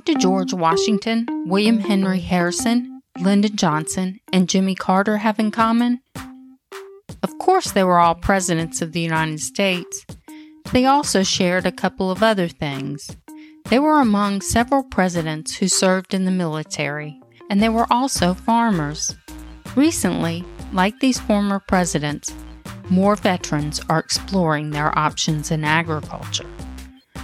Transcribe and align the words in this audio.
What 0.00 0.06
did 0.06 0.20
George 0.20 0.54
Washington, 0.54 1.26
William 1.44 1.78
Henry 1.78 2.20
Harrison, 2.20 3.02
Lyndon 3.20 3.54
Johnson, 3.54 4.18
and 4.32 4.48
Jimmy 4.48 4.74
Carter 4.74 5.18
have 5.18 5.38
in 5.38 5.50
common? 5.50 6.00
Of 7.22 7.36
course, 7.38 7.72
they 7.72 7.84
were 7.84 7.98
all 7.98 8.14
presidents 8.14 8.80
of 8.80 8.92
the 8.92 9.02
United 9.02 9.40
States. 9.40 10.06
They 10.72 10.86
also 10.86 11.22
shared 11.22 11.66
a 11.66 11.70
couple 11.70 12.10
of 12.10 12.22
other 12.22 12.48
things. 12.48 13.14
They 13.68 13.78
were 13.78 14.00
among 14.00 14.40
several 14.40 14.84
presidents 14.84 15.56
who 15.56 15.68
served 15.68 16.14
in 16.14 16.24
the 16.24 16.30
military, 16.30 17.20
and 17.50 17.62
they 17.62 17.68
were 17.68 17.86
also 17.90 18.32
farmers. 18.32 19.14
Recently, 19.76 20.46
like 20.72 20.98
these 21.00 21.20
former 21.20 21.60
presidents, 21.60 22.32
more 22.88 23.16
veterans 23.16 23.82
are 23.90 23.98
exploring 23.98 24.70
their 24.70 24.98
options 24.98 25.50
in 25.50 25.62
agriculture. 25.62 26.48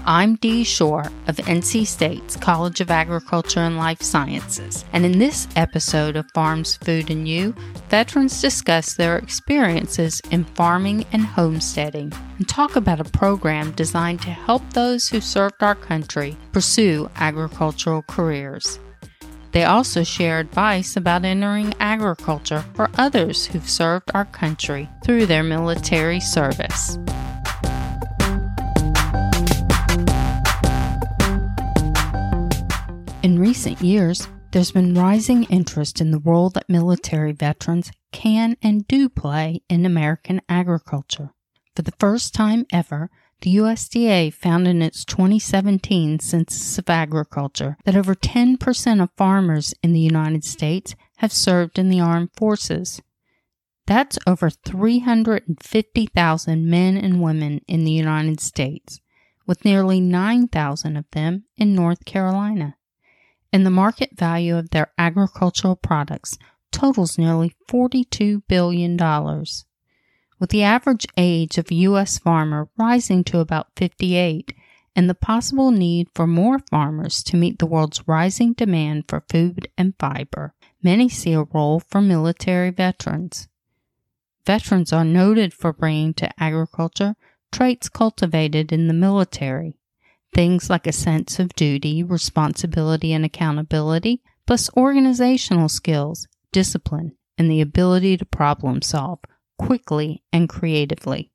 I'm 0.09 0.37
Dee 0.37 0.63
Shore 0.63 1.11
of 1.27 1.35
NC 1.35 1.85
State's 1.85 2.37
College 2.37 2.81
of 2.81 2.93
Agriculture 2.93 3.59
and 3.59 3.77
Life 3.77 4.01
Sciences, 4.03 4.85
and 4.93 5.05
in 5.05 5.19
this 5.19 5.49
episode 5.57 6.15
of 6.15 6.31
Farms, 6.33 6.77
Food, 6.77 7.11
and 7.11 7.27
You, 7.27 7.57
veterans 7.89 8.41
discuss 8.41 8.95
their 8.95 9.17
experiences 9.19 10.23
in 10.31 10.45
farming 10.45 11.07
and 11.11 11.23
homesteading 11.23 12.13
and 12.39 12.49
talk 12.49 12.77
about 12.77 13.01
a 13.01 13.11
program 13.19 13.73
designed 13.73 14.23
to 14.23 14.31
help 14.31 14.63
those 14.75 15.09
who 15.09 15.21
served 15.21 15.61
our 15.61 15.75
country 15.75 16.37
pursue 16.53 17.11
agricultural 17.17 18.03
careers. 18.03 18.79
They 19.51 19.65
also 19.65 20.05
share 20.05 20.39
advice 20.39 20.97
about 20.97 21.25
entering 21.25 21.75
agriculture 21.81 22.65
for 22.75 22.91
others 22.97 23.47
who've 23.47 23.69
served 23.69 24.13
our 24.15 24.27
country 24.27 24.89
through 25.05 25.27
their 25.27 25.43
military 25.43 26.21
service. 26.21 26.97
Recent 33.67 33.85
years, 33.85 34.29
there's 34.53 34.71
been 34.71 34.95
rising 34.95 35.43
interest 35.45 36.01
in 36.01 36.13
the 36.13 36.21
role 36.21 36.51
that 36.51 36.69
military 36.69 37.33
veterans 37.33 37.91
can 38.13 38.57
and 38.63 38.87
do 38.87 39.09
play 39.09 39.61
in 39.69 39.85
American 39.85 40.41
agriculture. 40.49 41.31
For 41.75 41.83
the 41.83 41.91
first 41.99 42.33
time 42.33 42.67
ever, 42.73 43.11
the 43.41 43.57
USDA 43.57 44.33
found 44.33 44.69
in 44.69 44.83
its 44.83 45.05
2017 45.05 46.21
Census 46.21 46.79
of 46.79 46.89
Agriculture 46.89 47.77
that 47.85 47.97
over 47.97 48.15
10% 48.15 49.03
of 49.03 49.11
farmers 49.17 49.75
in 49.83 49.93
the 49.93 49.99
United 49.99 50.45
States 50.45 50.95
have 51.17 51.33
served 51.33 51.77
in 51.77 51.89
the 51.89 51.99
armed 51.99 52.31
forces. 52.37 53.03
That's 53.85 54.17
over 54.29 54.49
350,000 54.49 56.71
men 56.71 56.97
and 56.97 57.21
women 57.21 57.63
in 57.67 57.83
the 57.83 57.91
United 57.91 58.39
States, 58.39 59.01
with 59.45 59.65
nearly 59.65 60.01
9,000 60.01 60.97
of 60.97 61.07
them 61.11 61.47
in 61.57 61.75
North 61.75 62.05
Carolina 62.05 62.77
and 63.53 63.65
the 63.65 63.71
market 63.71 64.11
value 64.17 64.57
of 64.57 64.71
their 64.71 64.93
agricultural 64.99 65.77
products 65.77 66.39
totals 66.71 67.17
nearly 67.19 67.55
$42 67.69 68.43
billion. 68.49 68.97
With 70.39 70.51
the 70.51 70.63
average 70.63 71.07
age 71.17 71.57
of 71.57 71.73
U.S. 71.73 72.19
farmer 72.19 72.69
rising 72.77 73.25
to 73.25 73.39
about 73.39 73.69
58 73.77 74.55
and 74.95 75.09
the 75.09 75.15
possible 75.15 75.71
need 75.71 76.09
for 76.15 76.27
more 76.27 76.59
farmers 76.59 77.23
to 77.25 77.37
meet 77.37 77.59
the 77.59 77.67
world's 77.67 78.07
rising 78.07 78.53
demand 78.53 79.05
for 79.09 79.25
food 79.29 79.69
and 79.79 79.95
fiber, 79.99 80.55
many 80.83 81.09
see 81.09 81.33
a 81.33 81.43
role 81.45 81.81
for 81.81 82.01
military 82.03 82.71
veterans. 82.71 83.49
Veterans 84.45 84.93
are 84.93 85.05
noted 85.05 85.53
for 85.53 85.73
bringing 85.73 86.15
to 86.15 86.31
agriculture 86.41 87.17
traits 87.51 87.89
cultivated 87.89 88.73
in 88.73 88.87
the 88.87 88.95
military, 88.95 89.76
Things 90.37 90.69
like 90.69 90.87
a 90.87 90.93
sense 90.93 91.39
of 91.39 91.55
duty, 91.55 92.03
responsibility, 92.03 93.15
and 93.15 93.25
accountability, 93.25 94.21
plus 94.47 94.69
organizational 94.77 95.71
skills, 95.71 96.29
discipline, 96.53 97.17
and 97.39 97.51
the 97.51 97.63
ability 97.63 98.19
to 98.19 98.27
problem 98.27 98.83
solve 98.83 99.21
quickly 99.57 100.23
and 100.35 100.47
creatively. 100.47 101.31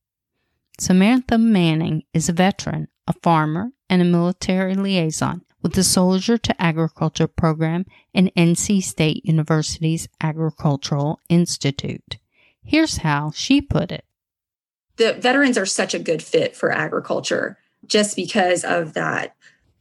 Samantha 0.78 1.40
Manning 1.40 2.04
is 2.14 2.30
a 2.30 2.34
veteran, 2.34 2.90
a 3.08 3.14
farmer, 3.24 3.72
and 3.90 4.04
a 4.04 4.06
military 4.06 4.76
liaison 4.76 5.42
with 5.64 5.74
the 5.74 5.84
Soldier 5.84 6.38
to 6.38 6.62
Agriculture 6.62 7.26
program 7.28 7.88
in 8.14 8.30
NC 8.38 8.84
State 8.84 9.26
University's 9.26 10.10
Agricultural 10.22 11.20
Institute. 11.28 12.18
Here's 12.64 12.98
how 12.98 13.32
she 13.32 13.62
put 13.62 13.92
it. 13.92 14.06
The 14.98 15.14
veterans 15.14 15.58
are 15.58 15.66
such 15.66 15.96
a 15.96 16.00
good 16.00 16.22
fit 16.22 16.56
for 16.56 16.72
agriculture 16.72 17.58
just 17.86 18.16
because 18.16 18.64
of 18.64 18.94
that 18.94 19.36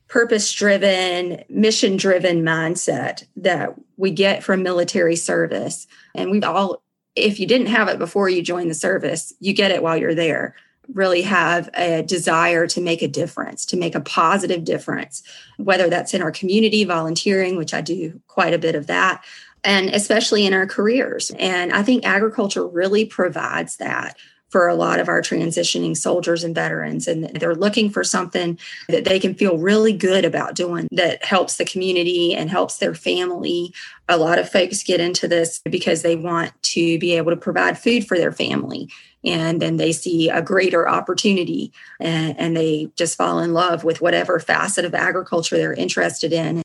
purpose 0.09 0.53
driven, 0.53 1.43
mission 1.49 1.97
driven 1.97 2.43
mindset 2.43 3.25
that 3.37 3.75
we 3.97 4.11
get 4.11 4.43
from 4.43 4.62
military 4.62 5.15
service. 5.15 5.87
And 6.15 6.31
we've 6.31 6.43
all, 6.43 6.83
if 7.15 7.39
you 7.39 7.47
didn't 7.47 7.69
have 7.69 7.89
it 7.89 7.99
before 7.99 8.28
you 8.28 8.43
joined 8.43 8.71
the 8.71 8.75
service, 8.75 9.33
you 9.39 9.53
get 9.53 9.71
it 9.71 9.83
while 9.83 9.97
you're 9.97 10.15
there. 10.15 10.56
Really 10.93 11.22
have 11.22 11.71
a 11.75 12.03
desire 12.03 12.66
to 12.66 12.81
make 12.81 13.03
a 13.03 13.09
difference, 13.09 13.65
to 13.66 13.77
make 13.77 13.94
a 13.94 14.00
positive 14.00 14.65
difference, 14.65 15.22
whether 15.59 15.89
that's 15.89 16.12
in 16.12 16.22
our 16.22 16.33
community, 16.33 16.83
volunteering, 16.83 17.56
which 17.56 17.72
I 17.72 17.81
do 17.81 18.21
quite 18.27 18.53
a 18.53 18.59
bit 18.59 18.75
of 18.75 18.89
that, 18.89 19.22
and 19.62 19.91
especially 19.91 20.44
in 20.44 20.55
our 20.55 20.66
careers. 20.66 21.31
And 21.39 21.72
I 21.72 21.84
think 21.84 22.05
agriculture 22.05 22.66
really 22.66 23.05
provides 23.05 23.77
that 23.77 24.16
for 24.50 24.66
a 24.69 24.75
lot 24.75 25.00
of 25.00 25.09
our 25.09 25.22
transitioning 25.22 25.97
soldiers 25.97 26.44
and 26.44 26.55
veterans. 26.55 27.06
And 27.06 27.25
they're 27.37 27.55
looking 27.55 27.88
for 27.88 28.05
something 28.05 28.59
that 28.88 29.05
they 29.05 29.19
can 29.19 29.34
feel 29.34 29.59
really 29.59 29.93
good 29.93 30.25
about 30.25 30.55
doing 30.55 30.88
that 30.91 31.25
helps 31.25 31.56
the 31.56 31.65
community 31.65 32.34
and 32.34 32.50
helps 32.50 32.78
their 32.78 32.94
family. 32.94 33.72
A 34.09 34.16
lot 34.16 34.39
of 34.39 34.50
folks 34.50 34.83
get 34.83 35.00
into 35.00 35.28
this 35.28 35.60
because 35.65 36.03
they 36.03 36.16
want 36.16 36.53
to 36.62 36.99
be 36.99 37.16
able 37.16 37.31
to 37.31 37.37
provide 37.37 37.78
food 37.78 38.06
for 38.06 38.19
their 38.19 38.33
family. 38.33 38.91
And 39.25 39.62
then 39.62 39.77
they 39.77 39.93
see 39.93 40.28
a 40.28 40.43
greater 40.43 40.89
opportunity 40.89 41.72
and, 42.00 42.39
and 42.39 42.56
they 42.56 42.91
just 42.97 43.16
fall 43.16 43.39
in 43.39 43.53
love 43.53 43.84
with 43.84 44.00
whatever 44.00 44.41
facet 44.41 44.84
of 44.84 44.94
agriculture 44.94 45.56
they're 45.56 45.72
interested 45.72 46.33
in. 46.33 46.62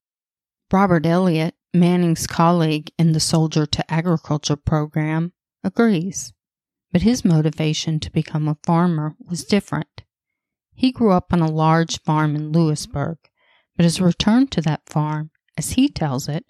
Robert 0.71 1.05
Elliott, 1.05 1.53
Manning's 1.73 2.25
colleague 2.25 2.89
in 2.97 3.11
the 3.11 3.19
Soldier 3.19 3.65
to 3.67 3.91
Agriculture 3.91 4.55
program, 4.55 5.33
agrees 5.63 6.33
but 6.91 7.01
his 7.01 7.25
motivation 7.25 7.99
to 7.99 8.11
become 8.11 8.47
a 8.47 8.57
farmer 8.63 9.15
was 9.19 9.43
different. 9.43 10.03
He 10.73 10.91
grew 10.91 11.11
up 11.11 11.31
on 11.31 11.41
a 11.41 11.51
large 11.51 12.01
farm 12.01 12.35
in 12.35 12.51
Louisburg, 12.51 13.17
but 13.75 13.85
his 13.85 14.01
return 14.01 14.47
to 14.47 14.61
that 14.61 14.87
farm, 14.89 15.31
as 15.57 15.71
he 15.71 15.87
tells 15.87 16.27
it, 16.27 16.45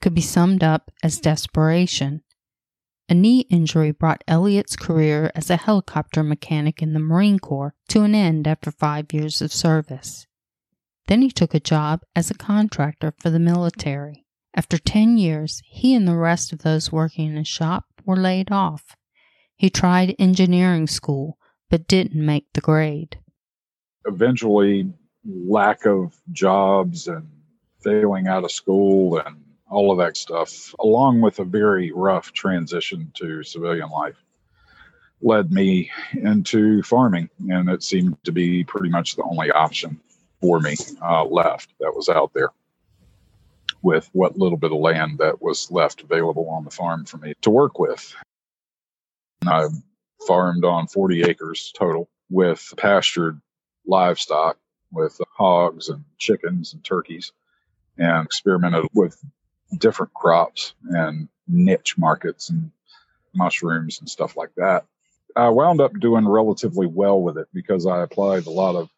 could 0.00 0.14
be 0.14 0.20
summed 0.20 0.62
up 0.62 0.90
as 1.02 1.20
desperation. 1.20 2.22
A 3.08 3.14
knee 3.14 3.40
injury 3.50 3.90
brought 3.90 4.24
Elliott's 4.26 4.76
career 4.76 5.30
as 5.34 5.50
a 5.50 5.56
helicopter 5.56 6.22
mechanic 6.22 6.82
in 6.82 6.92
the 6.92 7.00
Marine 7.00 7.38
Corps 7.38 7.74
to 7.88 8.02
an 8.02 8.14
end 8.14 8.46
after 8.46 8.70
five 8.70 9.12
years 9.12 9.42
of 9.42 9.52
service. 9.52 10.26
Then 11.08 11.22
he 11.22 11.30
took 11.30 11.54
a 11.54 11.60
job 11.60 12.02
as 12.14 12.30
a 12.30 12.34
contractor 12.34 13.12
for 13.18 13.30
the 13.30 13.38
military. 13.38 14.24
After 14.54 14.78
10 14.78 15.18
years, 15.18 15.60
he 15.64 15.94
and 15.94 16.06
the 16.06 16.16
rest 16.16 16.52
of 16.52 16.60
those 16.60 16.92
working 16.92 17.30
in 17.30 17.36
his 17.36 17.48
shop 17.48 17.86
were 18.04 18.16
laid 18.16 18.52
off. 18.52 18.96
He 19.56 19.70
tried 19.70 20.16
engineering 20.18 20.86
school, 20.86 21.38
but 21.70 21.86
didn't 21.86 22.14
make 22.14 22.46
the 22.52 22.60
grade. 22.60 23.18
Eventually, 24.06 24.92
lack 25.24 25.86
of 25.86 26.14
jobs 26.32 27.06
and 27.08 27.28
failing 27.80 28.26
out 28.26 28.44
of 28.44 28.52
school 28.52 29.18
and 29.18 29.42
all 29.70 29.90
of 29.90 29.98
that 29.98 30.16
stuff, 30.16 30.74
along 30.80 31.20
with 31.20 31.38
a 31.38 31.44
very 31.44 31.92
rough 31.92 32.32
transition 32.32 33.10
to 33.14 33.42
civilian 33.42 33.88
life, 33.88 34.22
led 35.22 35.50
me 35.50 35.90
into 36.12 36.82
farming. 36.82 37.30
And 37.48 37.70
it 37.70 37.82
seemed 37.82 38.22
to 38.24 38.32
be 38.32 38.64
pretty 38.64 38.90
much 38.90 39.16
the 39.16 39.22
only 39.22 39.50
option 39.50 40.00
for 40.40 40.60
me 40.60 40.76
uh, 41.00 41.24
left 41.24 41.72
that 41.80 41.94
was 41.94 42.08
out 42.08 42.32
there 42.34 42.50
with 43.82 44.08
what 44.12 44.38
little 44.38 44.58
bit 44.58 44.72
of 44.72 44.78
land 44.78 45.18
that 45.18 45.40
was 45.40 45.70
left 45.70 46.02
available 46.02 46.48
on 46.48 46.64
the 46.64 46.70
farm 46.70 47.04
for 47.04 47.18
me 47.18 47.34
to 47.42 47.50
work 47.50 47.78
with. 47.78 48.14
I 49.48 49.66
farmed 50.26 50.64
on 50.64 50.86
40 50.86 51.22
acres 51.22 51.72
total 51.76 52.08
with 52.30 52.72
pastured 52.76 53.40
livestock 53.86 54.56
with 54.92 55.20
hogs 55.36 55.88
and 55.88 56.04
chickens 56.18 56.72
and 56.72 56.84
turkeys 56.84 57.32
and 57.98 58.24
experimented 58.24 58.86
with 58.94 59.22
different 59.78 60.12
crops 60.14 60.74
and 60.84 61.28
niche 61.48 61.96
markets 61.98 62.50
and 62.50 62.70
mushrooms 63.34 64.00
and 64.00 64.08
stuff 64.08 64.36
like 64.36 64.54
that. 64.56 64.84
I 65.34 65.48
wound 65.48 65.80
up 65.80 65.98
doing 65.98 66.28
relatively 66.28 66.86
well 66.86 67.20
with 67.20 67.38
it 67.38 67.48
because 67.54 67.86
I 67.86 68.02
applied 68.02 68.46
a 68.46 68.50
lot 68.50 68.76
of 68.76 68.90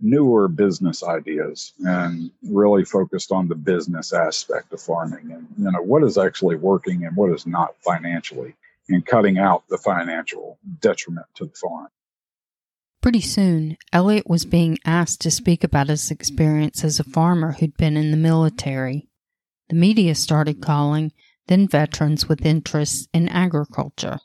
newer 0.00 0.48
business 0.48 1.02
ideas 1.02 1.72
and 1.80 2.30
really 2.42 2.84
focused 2.84 3.32
on 3.32 3.48
the 3.48 3.54
business 3.54 4.12
aspect 4.12 4.72
of 4.72 4.80
farming 4.80 5.32
and 5.32 5.46
you 5.58 5.70
know 5.72 5.82
what 5.82 6.04
is 6.04 6.16
actually 6.16 6.54
working 6.54 7.04
and 7.04 7.16
what 7.16 7.32
is 7.32 7.46
not 7.46 7.74
financially 7.80 8.54
and 8.88 9.04
cutting 9.04 9.38
out 9.38 9.64
the 9.68 9.78
financial 9.78 10.58
detriment 10.80 11.26
to 11.34 11.46
the 11.46 11.54
farm. 11.54 11.88
Pretty 13.00 13.20
soon, 13.20 13.76
Elliott 13.92 14.28
was 14.28 14.44
being 14.44 14.78
asked 14.84 15.20
to 15.20 15.30
speak 15.30 15.62
about 15.62 15.88
his 15.88 16.10
experience 16.10 16.82
as 16.82 16.98
a 16.98 17.04
farmer 17.04 17.52
who'd 17.52 17.76
been 17.76 17.96
in 17.96 18.10
the 18.10 18.16
military. 18.16 19.08
The 19.68 19.76
media 19.76 20.14
started 20.14 20.60
calling, 20.60 21.12
then 21.46 21.68
veterans 21.68 22.28
with 22.28 22.44
interests 22.44 23.06
in 23.14 23.28
agriculture. 23.28 24.18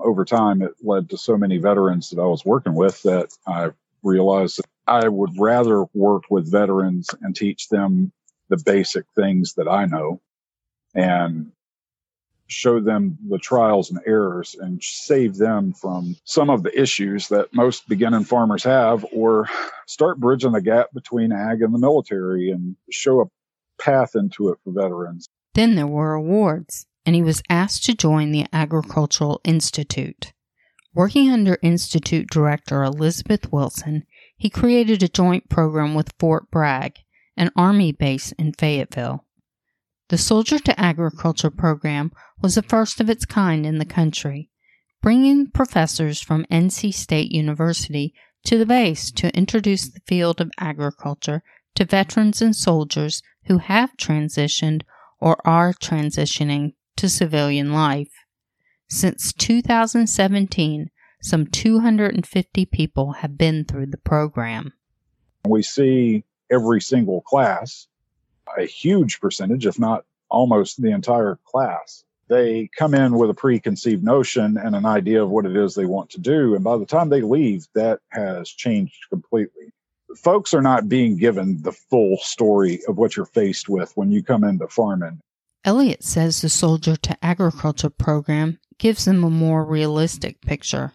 Over 0.00 0.24
time, 0.24 0.62
it 0.62 0.72
led 0.82 1.10
to 1.10 1.18
so 1.18 1.36
many 1.36 1.58
veterans 1.58 2.10
that 2.10 2.20
I 2.20 2.26
was 2.26 2.44
working 2.44 2.74
with 2.74 3.02
that 3.02 3.28
I 3.46 3.70
realized 4.02 4.58
that 4.58 4.66
I 4.86 5.08
would 5.08 5.32
rather 5.38 5.84
work 5.92 6.24
with 6.30 6.50
veterans 6.50 7.10
and 7.20 7.36
teach 7.36 7.68
them 7.68 8.12
the 8.48 8.56
basic 8.64 9.04
things 9.14 9.54
that 9.54 9.68
I 9.68 9.84
know 9.84 10.20
and 10.94 11.52
show 12.48 12.80
them 12.80 13.16
the 13.28 13.38
trials 13.38 13.90
and 13.90 14.00
errors 14.06 14.56
and 14.58 14.82
save 14.82 15.36
them 15.36 15.72
from 15.72 16.16
some 16.24 16.50
of 16.50 16.62
the 16.62 16.80
issues 16.80 17.28
that 17.28 17.54
most 17.54 17.88
beginning 17.88 18.24
farmers 18.24 18.64
have 18.64 19.04
or 19.12 19.48
start 19.86 20.18
bridging 20.18 20.52
the 20.52 20.60
gap 20.60 20.92
between 20.92 21.30
ag 21.30 21.62
and 21.62 21.72
the 21.72 21.78
military 21.78 22.50
and 22.50 22.74
show 22.90 23.20
a 23.20 23.82
path 23.82 24.14
into 24.14 24.48
it 24.48 24.58
for 24.64 24.72
veterans. 24.72 25.28
Then 25.54 25.74
there 25.74 25.86
were 25.86 26.14
awards, 26.14 26.86
and 27.04 27.14
he 27.14 27.22
was 27.22 27.42
asked 27.50 27.84
to 27.84 27.94
join 27.94 28.32
the 28.32 28.46
Agricultural 28.52 29.40
Institute. 29.44 30.32
Working 30.94 31.30
under 31.30 31.58
Institute 31.62 32.28
Director 32.30 32.82
Elizabeth 32.82 33.52
Wilson, 33.52 34.04
he 34.36 34.50
created 34.50 35.02
a 35.02 35.08
joint 35.08 35.48
program 35.48 35.94
with 35.94 36.14
Fort 36.18 36.50
Bragg, 36.50 36.98
an 37.36 37.50
Army 37.54 37.92
base 37.92 38.32
in 38.32 38.52
Fayetteville. 38.52 39.24
The 40.08 40.18
Soldier 40.18 40.58
to 40.60 40.80
Agriculture 40.80 41.50
program 41.50 42.12
was 42.40 42.54
the 42.54 42.62
first 42.62 42.98
of 42.98 43.10
its 43.10 43.26
kind 43.26 43.66
in 43.66 43.78
the 43.78 43.84
country, 43.84 44.50
bringing 45.02 45.50
professors 45.50 46.22
from 46.22 46.46
NC 46.50 46.94
State 46.94 47.30
University 47.30 48.14
to 48.44 48.56
the 48.56 48.64
base 48.64 49.10
to 49.12 49.36
introduce 49.36 49.86
the 49.88 50.00
field 50.06 50.40
of 50.40 50.50
agriculture 50.58 51.42
to 51.74 51.84
veterans 51.84 52.40
and 52.40 52.56
soldiers 52.56 53.22
who 53.44 53.58
have 53.58 53.98
transitioned 53.98 54.82
or 55.20 55.46
are 55.46 55.74
transitioning 55.74 56.72
to 56.96 57.08
civilian 57.10 57.72
life. 57.72 58.12
Since 58.88 59.34
2017, 59.34 60.90
some 61.20 61.46
250 61.46 62.64
people 62.66 63.12
have 63.12 63.36
been 63.36 63.66
through 63.66 63.86
the 63.86 63.98
program. 63.98 64.72
We 65.46 65.62
see 65.62 66.24
every 66.50 66.80
single 66.80 67.20
class, 67.20 67.88
a 68.56 68.66
huge 68.66 69.20
percentage, 69.20 69.66
if 69.66 69.78
not 69.78 70.04
almost 70.30 70.80
the 70.80 70.90
entire 70.90 71.38
class. 71.44 72.04
They 72.28 72.68
come 72.76 72.94
in 72.94 73.14
with 73.14 73.30
a 73.30 73.34
preconceived 73.34 74.04
notion 74.04 74.58
and 74.58 74.76
an 74.76 74.84
idea 74.84 75.22
of 75.22 75.30
what 75.30 75.46
it 75.46 75.56
is 75.56 75.74
they 75.74 75.86
want 75.86 76.10
to 76.10 76.20
do. 76.20 76.54
And 76.54 76.62
by 76.62 76.76
the 76.76 76.86
time 76.86 77.08
they 77.08 77.22
leave, 77.22 77.66
that 77.74 78.00
has 78.10 78.50
changed 78.50 78.96
completely. 79.08 79.72
Folks 80.16 80.52
are 80.52 80.62
not 80.62 80.88
being 80.88 81.16
given 81.16 81.62
the 81.62 81.72
full 81.72 82.18
story 82.18 82.80
of 82.86 82.98
what 82.98 83.16
you're 83.16 83.26
faced 83.26 83.68
with 83.68 83.92
when 83.94 84.10
you 84.10 84.22
come 84.22 84.44
into 84.44 84.68
farming. 84.68 85.20
Elliott 85.64 86.04
says 86.04 86.40
the 86.40 86.48
Soldier 86.48 86.96
to 86.96 87.24
Agriculture 87.24 87.90
program 87.90 88.58
gives 88.78 89.04
them 89.04 89.24
a 89.24 89.30
more 89.30 89.64
realistic 89.64 90.40
picture, 90.40 90.92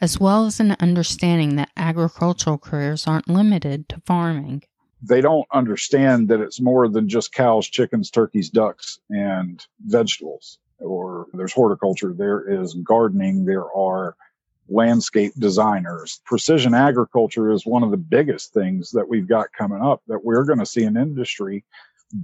as 0.00 0.18
well 0.18 0.46
as 0.46 0.60
an 0.60 0.76
understanding 0.80 1.56
that 1.56 1.70
agricultural 1.76 2.58
careers 2.58 3.06
aren't 3.06 3.28
limited 3.28 3.88
to 3.88 4.00
farming 4.06 4.62
they 5.02 5.20
don't 5.20 5.46
understand 5.52 6.28
that 6.28 6.40
it's 6.40 6.60
more 6.60 6.88
than 6.88 7.08
just 7.08 7.32
cows, 7.32 7.68
chickens, 7.68 8.10
turkeys, 8.10 8.50
ducks, 8.50 8.98
and 9.10 9.64
vegetables. 9.86 10.58
Or 10.80 11.26
there's 11.32 11.52
horticulture, 11.52 12.12
there 12.12 12.62
is 12.62 12.74
gardening, 12.74 13.44
there 13.44 13.72
are 13.72 14.16
landscape 14.68 15.32
designers. 15.38 16.20
Precision 16.24 16.74
agriculture 16.74 17.50
is 17.50 17.64
one 17.64 17.82
of 17.82 17.90
the 17.90 17.96
biggest 17.96 18.52
things 18.52 18.90
that 18.92 19.08
we've 19.08 19.26
got 19.26 19.52
coming 19.52 19.82
up 19.82 20.02
that 20.08 20.24
we're 20.24 20.44
going 20.44 20.58
to 20.58 20.66
see 20.66 20.84
an 20.84 20.96
industry 20.96 21.64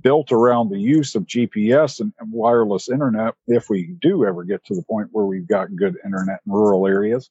built 0.03 0.33
around 0.33 0.71
the 0.71 0.79
use 0.79 1.15
of 1.15 1.27
GPS 1.27 2.01
and, 2.01 2.13
wireless 2.31 2.89
internet. 2.89 3.35
If 3.47 3.69
we 3.69 3.97
do 4.01 4.25
ever 4.25 4.45
get 4.45 4.65
to 4.67 4.75
the 4.75 4.83
point 4.83 5.09
where 5.13 5.27
we've 5.27 5.47
got 5.47 5.75
good 5.77 5.97
internet 6.05 6.41
in 6.47 6.53
rural 6.53 6.87
areas, 6.87 7.31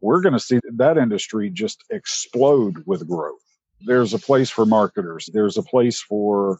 we're 0.00 0.20
going 0.20 0.34
to 0.34 0.40
see 0.40 0.60
that 0.74 0.98
industry 0.98 1.50
just 1.50 1.84
explode 1.90 2.82
with 2.86 3.06
growth 3.08 3.40
there's 3.84 4.14
a 4.14 4.18
place 4.18 4.50
for 4.50 4.66
marketers, 4.66 5.28
there's 5.32 5.56
a 5.56 5.62
place 5.62 6.00
for 6.00 6.58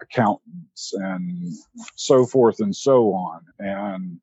accountants 0.00 0.92
and 0.94 1.54
so 1.94 2.26
forth 2.26 2.60
and 2.60 2.74
so 2.74 3.12
on. 3.12 3.40
And 3.58 4.20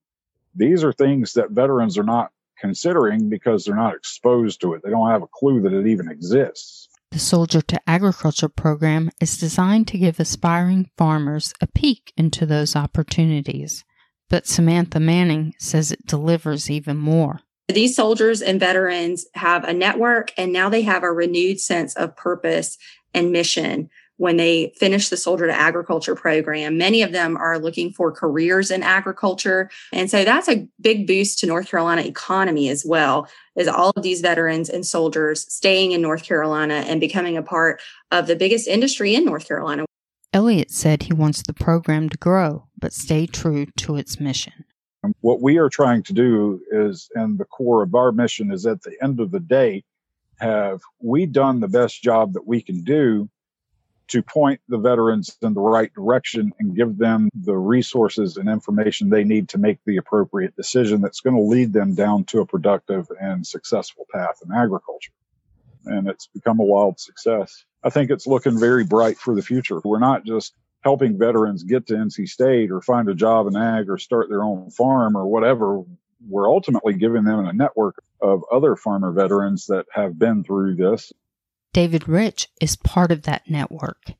these 0.56 0.84
are 0.84 0.92
things 0.92 1.34
that 1.34 1.51
veterans 1.51 1.98
are 1.98 2.04
not 2.04 2.31
considering 2.60 3.30
because 3.30 3.63
they're 3.63 3.75
not 3.75 3.96
exposed 3.96 4.62
to 4.62 4.74
it. 4.74 4.81
They 4.84 4.90
don't 4.90 5.10
have 5.10 5.24
a 5.24 5.28
clue 5.28 5.62
that 5.62 5.74
it 5.74 5.88
even 5.88 6.10
exists. 6.10 6.90
The 7.12 7.19
Soldier 7.19 7.62
to 7.62 7.81
Agriculture 7.88 8.50
program 8.50 9.10
is 9.19 9.38
designed 9.38 9.88
to 9.88 9.98
give 9.98 10.19
aspiring 10.19 10.92
farmers 10.98 11.54
a 11.60 11.68
peek 11.68 12.13
into 12.18 12.46
those 12.46 12.75
opportunities. 12.75 13.84
But 14.30 14.46
Samantha 14.46 15.00
Manning 15.00 15.54
says 15.57 15.92
it 15.92 16.06
delivers 16.06 16.69
even 16.69 16.98
more. 16.98 17.40
These 17.69 17.95
soldiers 17.95 18.42
and 18.42 18.60
veterans 18.60 19.27
have 19.36 19.63
a 19.63 19.74
network 19.74 20.33
and 20.38 20.51
now 20.51 20.69
they 20.69 20.81
have 20.81 21.04
a 21.04 21.12
renewed 21.12 21.60
sense 21.60 21.95
of 21.95 22.16
purpose 22.16 22.77
and 23.13 23.31
mission 23.31 23.89
when 24.18 24.38
they 24.38 24.74
finish 24.75 25.07
the 25.07 25.16
Soldier 25.16 25.48
to 25.48 25.54
Agriculture 25.54 26.13
program. 26.13 26.77
Many 26.77 27.04
of 27.04 27.13
them 27.13 27.38
are 27.38 27.57
looking 27.57 27.94
for 27.94 28.12
careers 28.12 28.69
in 28.69 28.83
agriculture. 28.83 29.69
And 29.94 30.12
so 30.12 30.25
that's 30.25 30.50
a 30.50 30.68
big 30.81 31.07
boost 31.07 31.39
to 31.39 31.48
North 31.48 31.69
Carolina 31.69 32.01
economy 32.01 32.69
as 32.69 32.83
well, 32.83 33.30
is 33.56 33.69
all 33.69 33.94
of 33.95 34.04
these 34.04 34.19
veterans 34.19 34.68
and 34.68 34.86
soldiers 34.86 35.45
staying 35.54 35.94
in 35.94 36.01
North 36.01 36.24
Carolina 36.24 36.83
and 36.88 37.00
becoming 37.00 37.38
a 37.38 37.44
part 37.44 37.81
of 38.12 38.27
the 38.27 38.36
biggest 38.36 38.68
industry 38.68 39.15
in 39.15 39.24
North 39.24 39.48
Carolina. 39.48 39.86
Elliott 40.33 40.69
said 40.69 41.04
he 41.04 41.13
wants 41.13 41.42
the 41.44 41.54
program 41.54 42.10
to 42.10 42.18
grow, 42.18 42.68
but 42.77 42.94
stay 42.94 43.25
true 43.25 43.68
to 43.77 43.95
its 43.95 44.19
mission. 44.19 44.65
Um, 45.04 45.16
what 45.22 45.42
we 45.42 45.57
are 45.57 45.69
trying 45.69 46.04
to 46.04 46.13
do 46.13 46.62
is, 46.72 47.10
and 47.16 47.38
the 47.38 47.46
core 47.46 47.84
of 47.84 47.96
our 47.96 48.12
mission 48.12 48.51
is 48.51 48.66
at 48.66 48.81
the 48.81 48.96
end 49.01 49.19
of 49.19 49.31
the 49.31 49.40
day, 49.40 49.84
have 50.40 50.81
we 51.00 51.25
done 51.25 51.60
the 51.60 51.68
best 51.68 52.01
job 52.01 52.34
that 52.34 52.48
we 52.48 52.62
can 52.62 52.84
do 52.84 53.30
to 54.10 54.24
point 54.24 54.60
the 54.68 54.78
veterans 54.78 55.38
in 55.42 55.54
the 55.54 55.62
right 55.62 55.94
direction 55.94 56.51
and 56.60 56.75
give 56.75 56.98
them 56.98 57.30
the 57.34 57.56
resources 57.56 58.38
and 58.38 58.50
information 58.50 59.10
they 59.10 59.24
need 59.24 59.48
to 59.50 59.60
make 59.60 59.78
the 59.86 59.98
appropriate 59.98 60.56
decision 60.56 61.00
that's 61.00 61.19
going 61.22 61.36
to 61.36 61.42
lead 61.42 61.72
them 61.74 61.94
down 61.94 62.24
to 62.24 62.40
a 62.40 62.46
productive 62.46 63.07
and 63.22 63.46
successful 63.46 64.06
path 64.12 64.40
in 64.44 64.51
agriculture. 64.51 65.12
And 65.86 66.08
it's 66.08 66.27
become 66.27 66.60
a 66.60 66.63
wild 66.63 67.00
success. 67.00 67.65
I 67.84 67.91
think 67.91 68.10
it's 68.10 68.25
looking 68.25 68.60
very 68.60 68.84
bright 68.84 69.18
for 69.18 69.36
the 69.36 69.44
future. 69.44 69.79
We're 69.84 70.00
not 70.00 70.25
just 70.25 70.53
helping 70.81 71.17
veterans 71.17 71.63
get 71.63 71.88
to 71.88 71.93
NC 71.93 72.27
State 72.27 72.71
or 72.71 72.81
find 72.81 73.09
a 73.09 73.15
job 73.15 73.48
in 73.48 73.55
ag 73.55 73.89
or 73.89 73.98
start 73.98 74.29
their 74.29 74.43
own 74.43 74.69
farm 74.69 75.17
or 75.17 75.27
whatever, 75.27 75.83
we're 76.27 76.50
ultimately 76.50 76.93
giving 76.93 77.24
them 77.24 77.45
a 77.45 77.53
network 77.53 78.03
of 78.21 78.43
other 78.51 78.75
farmer 78.75 79.12
veterans 79.12 79.67
that 79.67 79.86
have 79.91 80.17
been 80.17 80.43
through 80.43 80.75
this. 80.75 81.13
David 81.74 82.07
Rich 82.07 82.48
is 82.59 82.75
part 82.75 83.12
of 83.12 83.24
that 83.24 83.50
network. 83.50 84.13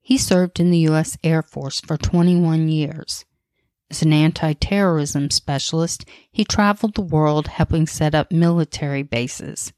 He 0.00 0.18
served 0.18 0.60
in 0.60 0.70
the 0.70 0.78
U.S. 0.90 1.16
Air 1.22 1.42
Force 1.42 1.80
for 1.80 1.96
21 1.96 2.68
years. 2.68 3.24
As 3.90 4.02
an 4.02 4.12
anti 4.12 4.52
terrorism 4.54 5.30
specialist, 5.30 6.04
he 6.30 6.44
traveled 6.44 6.94
the 6.94 7.02
world 7.02 7.46
helping 7.46 7.86
set 7.86 8.14
up 8.14 8.32
military 8.32 9.02
bases. 9.02 9.72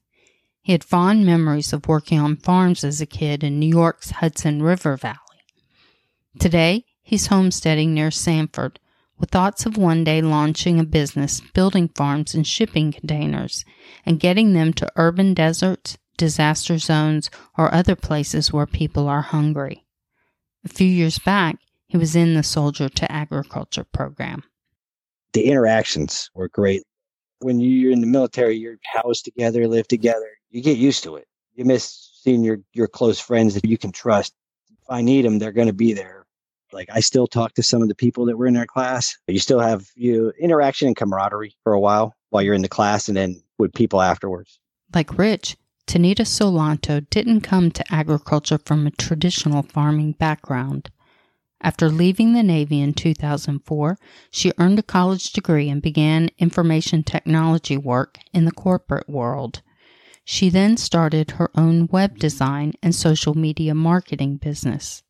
He 0.62 0.72
had 0.72 0.84
fond 0.84 1.24
memories 1.24 1.72
of 1.72 1.88
working 1.88 2.18
on 2.18 2.36
farms 2.36 2.84
as 2.84 3.00
a 3.00 3.06
kid 3.06 3.44
in 3.44 3.58
New 3.58 3.68
York's 3.68 4.10
Hudson 4.10 4.62
River 4.62 4.96
Valley. 4.96 5.27
Today, 6.38 6.84
he's 7.02 7.26
homesteading 7.26 7.94
near 7.94 8.12
Sanford 8.12 8.78
with 9.18 9.30
thoughts 9.30 9.66
of 9.66 9.76
one 9.76 10.04
day 10.04 10.22
launching 10.22 10.78
a 10.78 10.84
business 10.84 11.40
building 11.52 11.88
farms 11.88 12.32
and 12.32 12.46
shipping 12.46 12.92
containers 12.92 13.64
and 14.06 14.20
getting 14.20 14.52
them 14.52 14.72
to 14.74 14.92
urban 14.94 15.34
deserts, 15.34 15.98
disaster 16.16 16.78
zones, 16.78 17.28
or 17.56 17.74
other 17.74 17.96
places 17.96 18.52
where 18.52 18.66
people 18.66 19.08
are 19.08 19.22
hungry. 19.22 19.84
A 20.64 20.68
few 20.68 20.86
years 20.86 21.18
back, 21.18 21.56
he 21.88 21.96
was 21.96 22.14
in 22.14 22.34
the 22.34 22.44
Soldier 22.44 22.88
to 22.88 23.10
Agriculture 23.10 23.84
program. 23.92 24.44
The 25.32 25.44
interactions 25.44 26.30
were 26.34 26.48
great. 26.48 26.84
When 27.40 27.58
you're 27.58 27.92
in 27.92 28.00
the 28.00 28.06
military, 28.06 28.56
you're 28.56 28.78
housed 28.84 29.24
together, 29.24 29.66
live 29.66 29.88
together. 29.88 30.30
You 30.50 30.62
get 30.62 30.78
used 30.78 31.02
to 31.02 31.16
it. 31.16 31.26
You 31.54 31.64
miss 31.64 32.12
seeing 32.22 32.44
your, 32.44 32.58
your 32.74 32.86
close 32.86 33.18
friends 33.18 33.54
that 33.54 33.64
you 33.64 33.76
can 33.76 33.90
trust. 33.90 34.34
If 34.70 34.88
I 34.88 35.02
need 35.02 35.24
them, 35.24 35.40
they're 35.40 35.50
going 35.50 35.66
to 35.66 35.72
be 35.72 35.92
there 35.92 36.17
like 36.72 36.88
I 36.92 37.00
still 37.00 37.26
talk 37.26 37.54
to 37.54 37.62
some 37.62 37.82
of 37.82 37.88
the 37.88 37.94
people 37.94 38.26
that 38.26 38.36
were 38.36 38.46
in 38.46 38.56
our 38.56 38.66
class. 38.66 39.16
You 39.26 39.38
still 39.38 39.60
have 39.60 39.86
you 39.94 40.32
interaction 40.38 40.88
and 40.88 40.96
camaraderie 40.96 41.56
for 41.64 41.72
a 41.72 41.80
while 41.80 42.14
while 42.30 42.42
you're 42.42 42.54
in 42.54 42.62
the 42.62 42.68
class 42.68 43.08
and 43.08 43.16
then 43.16 43.42
with 43.58 43.72
people 43.72 44.00
afterwards. 44.00 44.58
Like 44.94 45.18
Rich, 45.18 45.56
Tanita 45.86 46.26
Solanto 46.26 47.08
didn't 47.10 47.40
come 47.40 47.70
to 47.70 47.84
agriculture 47.92 48.58
from 48.64 48.86
a 48.86 48.90
traditional 48.90 49.62
farming 49.62 50.12
background. 50.12 50.90
After 51.60 51.88
leaving 51.88 52.34
the 52.34 52.42
Navy 52.42 52.80
in 52.80 52.94
2004, 52.94 53.98
she 54.30 54.52
earned 54.58 54.78
a 54.78 54.82
college 54.82 55.32
degree 55.32 55.68
and 55.68 55.82
began 55.82 56.30
information 56.38 57.02
technology 57.02 57.76
work 57.76 58.18
in 58.32 58.44
the 58.44 58.52
corporate 58.52 59.08
world. 59.08 59.62
She 60.24 60.50
then 60.50 60.76
started 60.76 61.32
her 61.32 61.50
own 61.56 61.88
web 61.90 62.18
design 62.18 62.74
and 62.82 62.94
social 62.94 63.34
media 63.34 63.74
marketing 63.74 64.36
business. 64.36 65.02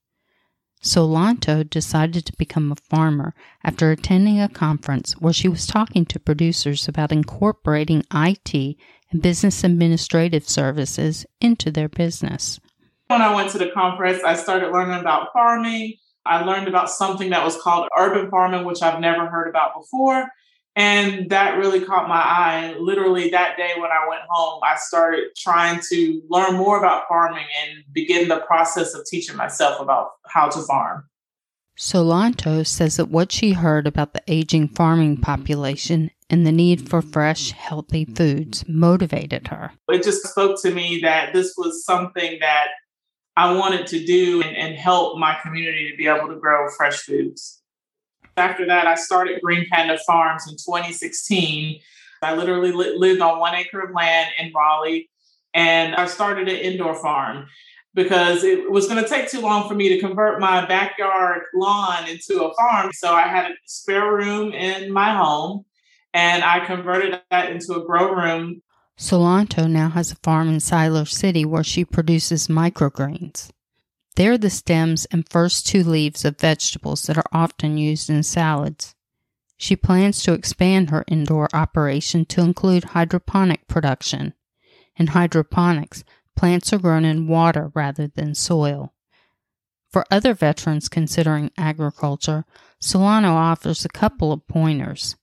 Solanto 0.82 1.68
decided 1.68 2.25
to 2.26 2.37
become 2.37 2.70
a 2.70 2.76
farmer 2.76 3.35
after 3.64 3.90
attending 3.90 4.40
a 4.40 4.49
conference 4.49 5.12
where 5.18 5.32
she 5.32 5.49
was 5.49 5.66
talking 5.66 6.06
to 6.06 6.20
producers 6.20 6.87
about 6.88 7.12
incorporating 7.12 8.04
IT 8.14 8.76
and 9.11 9.23
business 9.23 9.64
administrative 9.64 10.49
services 10.49 11.26
into 11.40 11.70
their 11.70 11.88
business. 11.88 12.61
When 13.08 13.23
I 13.23 13.35
went 13.35 13.50
to 13.50 13.58
the 13.58 13.70
conference, 13.70 14.23
I 14.23 14.35
started 14.35 14.70
learning 14.70 15.00
about 15.00 15.28
farming. 15.32 15.94
I 16.26 16.44
learned 16.44 16.68
about 16.68 16.90
something 16.90 17.30
that 17.30 17.44
was 17.44 17.61
called 17.61 17.88
urban 17.99 18.30
farming, 18.30 18.64
which 18.64 18.82
I've 18.82 19.00
never 19.00 19.26
heard 19.28 19.49
about 19.49 19.73
before. 19.80 20.26
And 20.78 21.28
that 21.30 21.58
really 21.58 21.85
caught 21.85 22.08
my 22.08 22.20
eye. 22.20 22.76
Literally, 22.78 23.30
that 23.30 23.56
day 23.56 23.73
when 23.76 23.90
I 23.90 24.06
went 24.08 24.23
home, 24.30 24.61
I 24.62 24.76
started 24.76 25.25
trying 25.37 25.80
to 25.90 26.23
learn 26.30 26.54
more 26.54 26.78
about 26.78 27.08
farming 27.08 27.47
and 27.64 27.82
begin 27.92 28.28
the 28.28 28.38
process 28.38 28.94
of 28.94 29.04
teaching 29.04 29.37
myself 29.37 29.80
about 29.80 30.11
how 30.28 30.49
to 30.49 30.62
farm. 30.62 31.08
Solanto 31.76 32.64
says 32.64 32.97
that 32.97 33.06
what 33.08 33.32
she 33.32 33.52
heard 33.52 33.88
about 33.88 34.12
the 34.12 34.23
aging 34.28 34.68
farming 34.68 35.16
population 35.16 36.12
and 36.30 36.47
the 36.47 36.52
need 36.52 36.88
for 36.88 37.02
fresh, 37.02 37.50
healthy 37.50 38.04
foods 38.04 38.64
motivated 38.68 39.49
her. 39.49 39.73
It 39.88 40.04
just 40.04 40.28
spoke 40.28 40.62
to 40.62 40.70
me 40.70 41.00
that 41.02 41.32
this 41.32 41.54
was 41.58 41.85
something 41.85 42.38
that 42.40 42.68
I 43.37 43.52
wanted 43.52 43.88
to 43.88 44.04
do 44.04 44.42
and, 44.42 44.56
and 44.56 44.76
help 44.76 45.18
my 45.18 45.38
community 45.42 45.90
to 45.90 45.97
be 45.97 46.06
able 46.06 46.28
to 46.28 46.37
grow 46.37 46.68
fresh 46.70 46.99
foods. 46.99 47.58
After 48.38 48.66
that, 48.66 48.87
I 48.87 48.95
started 48.95 49.42
Green 49.42 49.66
Panda 49.71 49.99
Farms 50.07 50.47
in 50.49 50.54
2016. 50.54 51.80
I 52.23 52.35
literally 52.35 52.73
li- 52.73 52.97
lived 52.97 53.21
on 53.21 53.38
one 53.38 53.54
acre 53.54 53.80
of 53.80 53.95
land 53.95 54.30
in 54.38 54.52
Raleigh, 54.54 55.11
and 55.54 55.95
I 55.95 56.07
started 56.07 56.49
an 56.49 56.57
indoor 56.57 56.95
farm 56.95 57.47
because 57.95 58.45
it 58.45 58.71
was 58.71 58.87
going 58.87 59.02
to 59.02 59.09
take 59.09 59.28
too 59.28 59.40
long 59.40 59.68
for 59.68 59.75
me 59.75 59.88
to 59.88 59.99
convert 59.99 60.40
my 60.40 60.64
backyard 60.66 61.42
lawn 61.54 62.09
into 62.09 62.45
a 62.45 62.54
farm. 62.54 62.92
So 62.92 63.12
I 63.12 63.23
had 63.23 63.50
a 63.50 63.54
spare 63.66 64.14
room 64.14 64.52
in 64.52 64.92
my 64.92 65.14
home, 65.16 65.64
and 66.14 66.45
I 66.45 66.64
converted 66.64 67.21
that 67.30 67.50
into 67.50 67.75
a 67.75 67.85
grow 67.85 68.12
room. 68.12 68.62
Solanto 68.99 69.71
now 69.71 69.88
has 69.90 70.11
a 70.12 70.16
farm 70.16 70.49
in 70.49 70.57
Siler 70.57 71.09
City 71.09 71.45
where 71.45 71.64
she 71.64 71.85
produces 71.85 72.49
microgreens. 72.49 73.50
They're 74.17 74.38
the 74.38 74.50
stems 74.50 75.05
and 75.07 75.29
first 75.29 75.67
two 75.67 75.85
leaves 75.85 76.25
of 76.25 76.41
vegetables 76.41 77.03
that 77.03 77.17
are 77.17 77.31
often 77.33 77.79
used 77.79 78.11
in 78.11 78.23
salads. 78.23 78.95
She 79.57 79.77
plans 79.77 80.23
to 80.23 80.33
expand 80.33 80.91
her 80.91 81.05
indoor 81.09 81.49
operation 81.53 82.25
to 82.27 82.41
include 82.41 82.85
hydroponic 82.85 83.67
production. 83.69 84.35
In 84.97 85.09
hydroponics, 85.09 86.05
plants 86.37 86.73
are 86.73 86.79
grown 86.79 87.05
in 87.05 87.29
water 87.29 87.71
rather 87.75 88.07
than 88.07 88.35
soil. 88.35 88.93
For 89.91 90.05
other 90.11 90.35
veterans 90.35 90.88
considering 90.88 91.50
agriculture, 91.57 92.45
Solano 92.81 93.35
offers 93.35 93.85
a 93.85 93.88
couple 93.88 94.33
of 94.33 94.47
pointers. 94.47 95.17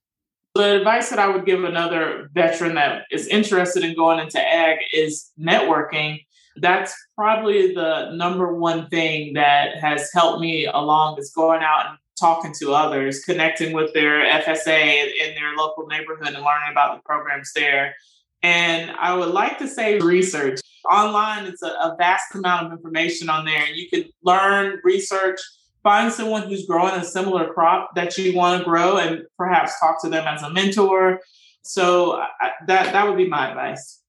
The 0.56 0.78
advice 0.78 1.10
that 1.10 1.20
I 1.20 1.28
would 1.28 1.46
give 1.46 1.64
another 1.64 2.30
veteran 2.34 2.76
that 2.76 3.04
is 3.12 3.28
interested 3.28 3.84
in 3.84 3.96
going 3.96 4.20
into 4.20 4.42
ag 4.42 4.80
is 4.94 5.32
networking 5.40 6.26
that's 6.58 6.96
probably 7.16 7.74
the 7.74 8.12
number 8.14 8.56
one 8.56 8.88
thing 8.90 9.34
that 9.34 9.78
has 9.78 10.10
helped 10.14 10.40
me 10.40 10.66
along 10.66 11.20
is 11.20 11.32
going 11.32 11.62
out 11.62 11.88
and 11.88 11.98
talking 12.20 12.54
to 12.60 12.74
others, 12.74 13.24
connecting 13.26 13.74
with 13.74 13.94
their 13.94 14.26
FSA 14.42 15.12
in 15.22 15.36
their 15.36 15.56
local 15.58 15.86
neighborhood 15.88 16.28
and 16.28 16.38
learning 16.38 16.72
about 16.72 16.98
the 16.98 17.02
programs 17.04 17.52
there. 17.54 17.94
And 18.42 18.92
I 18.92 19.16
would 19.16 19.30
like 19.30 19.58
to 19.60 19.68
say 19.68 20.00
research. 20.00 20.60
Online, 20.90 21.46
it's 21.46 21.64
a, 21.64 21.68
a 21.68 21.96
vast 21.98 22.36
amount 22.36 22.68
of 22.68 22.72
information 22.74 23.28
on 23.28 23.44
there. 23.44 23.68
You 23.74 23.90
can 23.90 24.06
learn, 24.24 24.80
research, 24.84 25.40
find 25.84 26.12
someone 26.12 26.44
who's 26.44 26.66
growing 26.66 26.94
a 26.94 27.04
similar 27.04 27.52
crop 27.54 27.96
that 27.96 28.18
you 28.18 28.36
want 28.36 28.60
to 28.60 28.66
grow 28.66 28.98
and 28.98 29.24
perhaps 29.38 29.80
talk 29.80 30.02
to 30.04 30.10
them 30.10 30.26
as 30.28 30.44
a 30.44 30.50
mentor. 30.52 31.20
So 31.64 32.14
I, 32.14 32.52
that 32.68 32.94
that 32.94 33.08
would 33.08 33.18
be 33.18 33.28
my 33.28 33.50
advice. 33.50 34.02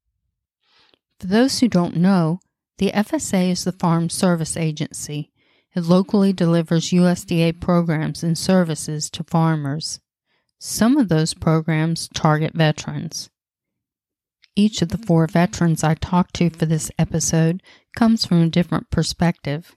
For 1.18 1.28
those 1.28 1.60
who 1.60 1.68
don't 1.68 1.96
know, 1.96 2.40
the 2.78 2.90
FSA 2.92 3.50
is 3.50 3.64
the 3.64 3.72
Farm 3.72 4.10
Service 4.10 4.56
Agency. 4.56 5.32
It 5.74 5.84
locally 5.84 6.32
delivers 6.32 6.90
USDA 6.90 7.60
programs 7.60 8.22
and 8.22 8.36
services 8.36 9.08
to 9.10 9.24
farmers. 9.24 10.00
Some 10.58 10.96
of 10.96 11.08
those 11.08 11.34
programs 11.34 12.08
target 12.14 12.54
veterans. 12.54 13.30
Each 14.54 14.80
of 14.80 14.88
the 14.88 14.98
four 14.98 15.26
veterans 15.26 15.84
I 15.84 15.94
talked 15.94 16.34
to 16.36 16.50
for 16.50 16.64
this 16.64 16.90
episode 16.98 17.62
comes 17.94 18.24
from 18.24 18.42
a 18.42 18.48
different 18.48 18.90
perspective, 18.90 19.76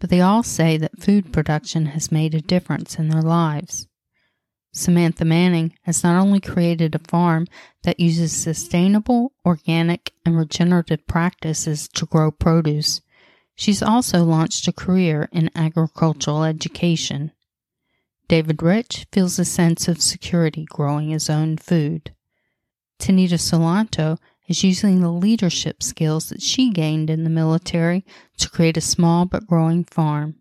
but 0.00 0.08
they 0.10 0.20
all 0.20 0.42
say 0.42 0.76
that 0.78 1.02
food 1.02 1.32
production 1.32 1.86
has 1.86 2.12
made 2.12 2.34
a 2.34 2.40
difference 2.40 2.98
in 2.98 3.08
their 3.08 3.22
lives. 3.22 3.86
Samantha 4.76 5.24
Manning 5.24 5.72
has 5.82 6.02
not 6.02 6.20
only 6.20 6.40
created 6.40 6.96
a 6.96 6.98
farm 6.98 7.46
that 7.84 8.00
uses 8.00 8.32
sustainable, 8.32 9.32
organic, 9.46 10.12
and 10.26 10.36
regenerative 10.36 11.06
practices 11.06 11.86
to 11.94 12.06
grow 12.06 12.32
produce, 12.32 13.00
she's 13.54 13.84
also 13.84 14.24
launched 14.24 14.66
a 14.66 14.72
career 14.72 15.28
in 15.30 15.48
agricultural 15.54 16.42
education. 16.42 17.30
David 18.26 18.64
Rich 18.64 19.06
feels 19.12 19.38
a 19.38 19.44
sense 19.44 19.86
of 19.86 20.02
security 20.02 20.64
growing 20.64 21.10
his 21.10 21.30
own 21.30 21.56
food. 21.56 22.12
Tanita 22.98 23.38
Solanto 23.38 24.18
is 24.48 24.64
using 24.64 25.00
the 25.00 25.12
leadership 25.12 25.84
skills 25.84 26.30
that 26.30 26.42
she 26.42 26.70
gained 26.70 27.10
in 27.10 27.22
the 27.22 27.30
military 27.30 28.04
to 28.38 28.50
create 28.50 28.76
a 28.76 28.80
small 28.80 29.24
but 29.24 29.46
growing 29.46 29.84
farm. 29.84 30.34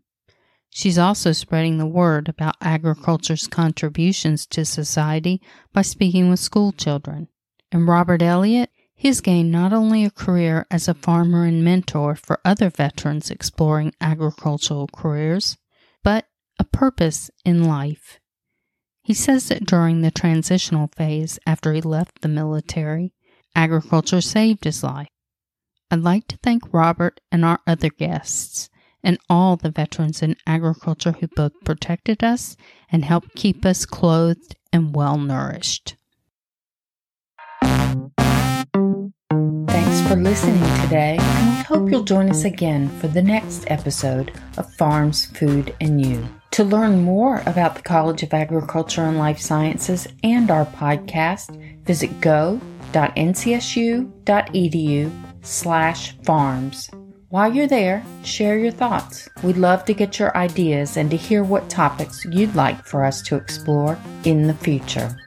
She's 0.76 0.98
also 0.98 1.34
spreading 1.34 1.78
the 1.78 1.86
word 1.86 2.28
about 2.28 2.56
agriculture's 2.60 3.46
contributions 3.46 4.48
to 4.48 4.66
society 4.66 5.40
by 5.72 5.84
speaking 5.84 6.32
with 6.32 6.40
school 6.40 6.72
children. 6.72 7.28
And 7.72 7.88
Robert 7.88 8.24
Elliott, 8.24 8.72
he's 8.96 9.22
gained 9.22 9.52
not 9.52 9.72
only 9.72 10.04
a 10.04 10.10
career 10.10 10.66
as 10.72 10.88
a 10.88 10.96
farmer 10.96 11.46
and 11.46 11.64
mentor 11.64 12.16
for 12.16 12.40
other 12.44 12.72
veterans 12.72 13.30
exploring 13.30 13.94
agricultural 14.02 14.88
careers, 14.88 15.58
but 16.04 16.26
a 16.58 16.64
purpose 16.64 17.30
in 17.46 17.66
life. 17.66 18.20
He 19.04 19.14
says 19.14 19.50
that 19.50 19.68
during 19.68 20.02
the 20.02 20.10
transitional 20.10 20.90
phase 20.96 21.38
after 21.46 21.74
he 21.74 21.82
left 21.82 22.22
the 22.22 22.28
military, 22.28 23.14
agriculture 23.56 24.22
saved 24.22 24.64
his 24.64 24.84
life. 24.84 25.10
I'd 25.92 26.00
like 26.00 26.28
to 26.30 26.38
thank 26.38 26.74
Robert 26.74 27.22
and 27.32 27.46
our 27.46 27.60
other 27.68 27.90
guests 27.90 28.72
and 29.04 29.18
all 29.30 29.56
the 29.58 29.72
veterans 29.72 30.22
in 30.22 30.36
agriculture 30.48 31.12
who 31.14 31.28
both 31.36 31.54
protected 31.66 32.24
us 32.24 32.56
and 32.92 33.04
helped 33.04 33.36
keep 33.36 33.66
us 33.66 33.86
clothed 33.86 34.56
and 34.72 34.96
well 34.96 35.18
nourished. 35.18 35.96
Thanks 39.68 40.08
for 40.08 40.16
listening 40.16 40.82
today, 40.82 41.18
and 41.20 41.58
we 41.58 41.64
hope 41.64 41.92
you'll 41.92 42.04
join 42.04 42.30
us 42.30 42.44
again 42.44 42.90
for 43.00 43.08
the 43.08 43.22
next 43.22 43.70
episode 43.70 44.32
of 44.58 44.74
Farms, 44.76 45.26
Food, 45.26 45.76
and 45.82 46.04
You. 46.06 46.28
To 46.52 46.64
learn 46.64 47.02
more 47.02 47.42
about 47.46 47.76
the 47.76 47.82
College 47.82 48.22
of 48.24 48.34
Agriculture 48.34 49.04
and 49.04 49.18
Life 49.18 49.40
Sciences 49.40 50.08
and 50.24 50.52
our 50.52 50.66
podcast, 50.66 51.56
visit 51.84 52.22
go.ncsu.edu 52.22 52.62
slash 55.42 56.18
farms. 56.20 56.90
While 57.34 57.52
you're 57.52 57.66
there, 57.66 58.04
share 58.24 58.60
your 58.60 58.70
thoughts. 58.70 59.28
We'd 59.42 59.58
love 59.58 59.86
to 59.86 59.96
get 59.96 60.20
your 60.20 60.38
ideas 60.38 60.98
and 60.98 61.10
to 61.10 61.18
hear 61.18 61.44
what 61.44 61.68
topics 61.68 62.24
you'd 62.26 62.54
like 62.54 62.86
for 62.86 63.04
us 63.04 63.24
to 63.24 63.36
explore 63.36 63.98
in 64.24 64.46
the 64.46 64.54
future. 64.54 65.18